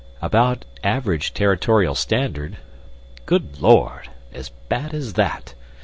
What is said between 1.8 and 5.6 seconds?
standard." "Good Lord! as bad as that?